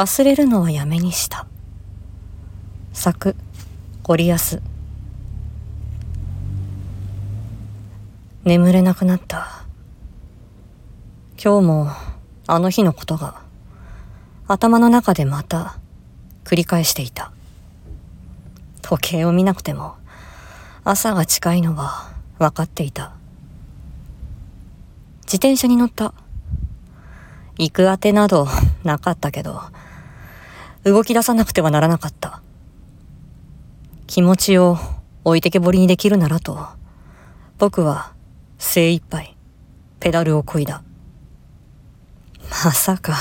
[0.00, 1.46] 忘れるのはやめにした。
[2.94, 3.36] 作、
[4.02, 4.62] ゴリアス。
[8.44, 9.66] 眠れなくなった。
[11.36, 11.88] 今日も
[12.46, 13.42] あの日のことが
[14.48, 15.76] 頭の中でまた
[16.44, 17.30] 繰り返していた。
[18.80, 19.96] 時計を見なくても
[20.82, 23.12] 朝が近いのは分かっていた。
[25.24, 26.14] 自転車に乗った。
[27.58, 28.48] 行くあてなど
[28.82, 29.60] なかったけど、
[30.84, 32.42] 動き出さなくてはならなかった。
[34.06, 34.78] 気持ちを
[35.24, 36.66] 置いてけぼりにできるならと、
[37.58, 38.12] 僕は
[38.58, 39.36] 精一杯
[40.00, 40.82] ペダルを漕いだ。
[42.64, 43.14] まさか、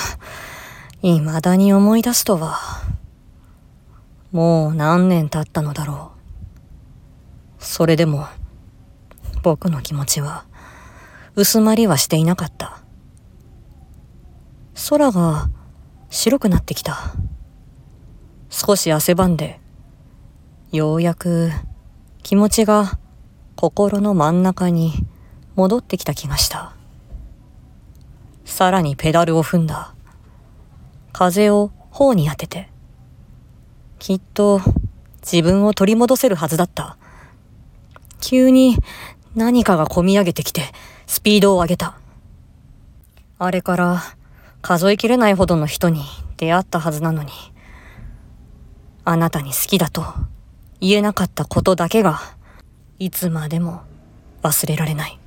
[1.02, 2.58] 未だに思い出すとは、
[4.32, 6.12] もう何年経ったのだろ
[7.60, 7.64] う。
[7.64, 8.28] それでも、
[9.44, 10.46] 僕の気持ちは、
[11.36, 12.82] 薄まりはしていなかった。
[14.90, 15.50] 空が
[16.10, 17.14] 白くなってきた。
[18.50, 19.60] 少し汗ばんで、
[20.72, 21.52] ようやく
[22.24, 22.98] 気持ちが
[23.56, 24.94] 心の真ん中に
[25.56, 26.74] 戻ってきた気がした。
[28.46, 29.94] さらにペダルを踏んだ。
[31.14, 32.70] 風を頬に当てて。
[34.00, 34.62] きっと
[35.22, 36.98] 自分を取り戻せるはずだった。
[38.22, 38.78] 急に
[39.36, 40.64] 何かが込み上げてきて
[41.06, 42.00] スピードを上げた。
[43.38, 44.02] あれから
[44.62, 46.04] 数えきれないほどの人に
[46.38, 47.30] 出会ったはずなのに、
[49.06, 50.04] あなたに好きだと
[50.80, 52.20] 言えなかったことだけが、
[53.00, 53.82] いつまでも
[54.44, 55.20] 忘れられない。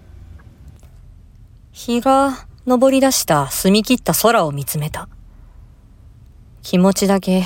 [1.73, 5.09] 日が昇り出した澄み切った空を見つめた。
[6.63, 7.45] 気持ちだけ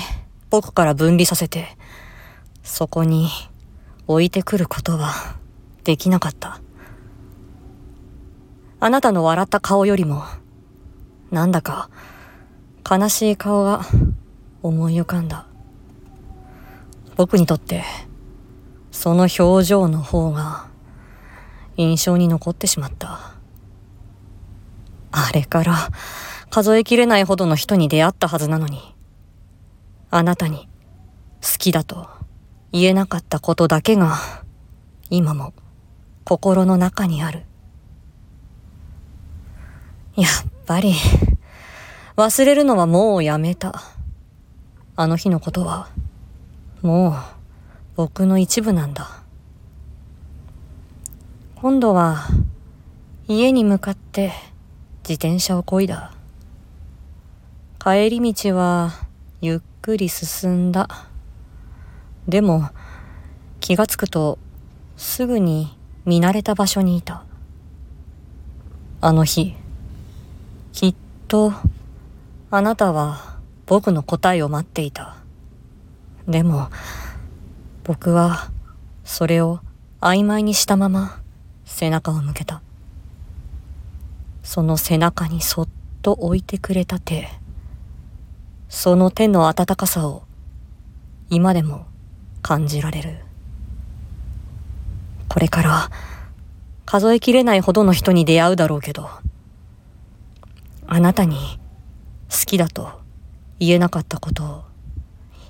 [0.49, 1.77] 僕から分離させて、
[2.63, 3.29] そこに
[4.05, 5.13] 置いてくることは
[5.83, 6.61] できなかった。
[8.79, 10.23] あなたの笑った顔よりも、
[11.31, 11.89] なんだか
[12.89, 13.81] 悲しい顔が
[14.61, 15.47] 思い浮かんだ。
[17.17, 17.83] 僕にとって
[18.91, 20.67] その表情の方が
[21.75, 23.33] 印象に残ってしまった。
[25.11, 25.75] あれから
[26.49, 28.95] 数えきれないほどの人に出会ったはずなのに、
[30.09, 30.67] あなたに
[31.43, 32.07] 好きだと
[32.71, 34.17] 言えなかったことだけが
[35.09, 35.53] 今も
[36.23, 37.43] 心の中にある。
[40.15, 40.93] やっぱり、
[42.15, 43.81] 忘れるのはもうやめた。
[44.95, 45.89] あの日のことは、
[46.87, 47.13] もう、
[47.97, 49.21] 僕の一部なんだ。
[51.55, 52.27] 今度は、
[53.27, 54.31] 家に向かって
[55.03, 56.13] 自転車をこいだ。
[57.77, 58.93] 帰り道は、
[59.41, 60.87] ゆっくり進んだ。
[62.25, 62.69] でも、
[63.59, 64.39] 気がつくと、
[64.95, 67.25] すぐに見慣れた場所にいた。
[69.01, 69.55] あの日、
[70.71, 70.95] きっ
[71.27, 71.51] と、
[72.49, 75.16] あなたは僕の答えを待っていた。
[76.27, 76.69] でも、
[77.85, 78.51] 僕は、
[79.05, 79.61] それを
[80.01, 81.21] 曖昧にしたまま、
[81.63, 82.61] 背中を向けた。
[84.43, 85.69] その背中にそっ
[86.01, 87.29] と置いてくれた手。
[88.67, 90.23] その手の温かさを、
[91.29, 91.85] 今でも
[92.41, 93.19] 感じられる。
[95.29, 95.91] これから、
[96.85, 99.09] 数えきれないほどの人に出会うだろうけど、
[100.87, 101.37] あなたに
[102.29, 102.99] 好きだと
[103.59, 104.66] 言えなかったことを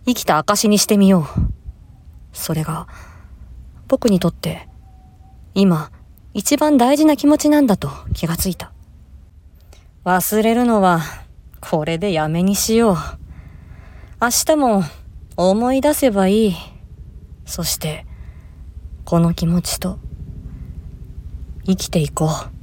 [0.08, 1.26] 生きた証にしてみよう。
[2.32, 2.88] それが
[3.90, 4.70] 僕にとって
[5.54, 5.92] 今
[6.34, 8.72] 一番大事な気持ちなんだと気がついた。
[10.06, 11.02] 忘れるのは
[11.60, 12.96] これでやめにしよう。
[14.22, 14.84] 明日も
[15.36, 16.56] 思い出せばいい。
[17.46, 18.06] そして
[19.04, 20.00] この気持ちと
[21.66, 22.57] 生きていこう。